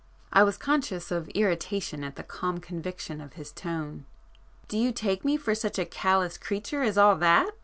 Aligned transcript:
I 0.33 0.41
was 0.41 0.57
conscious 0.57 1.11
of 1.11 1.29
irritation 1.29 2.03
at 2.03 2.15
the 2.15 2.23
calm 2.23 2.59
conviction 2.59 3.21
of 3.21 3.33
his 3.33 3.51
tone. 3.51 4.05
"Do 4.67 4.75
you 4.79 4.91
take 4.91 5.23
me 5.23 5.37
for 5.37 5.53
such 5.53 5.77
a 5.77 5.85
callous 5.85 6.39
creature 6.39 6.81
as 6.81 6.97
all 6.97 7.15
that?" 7.17 7.51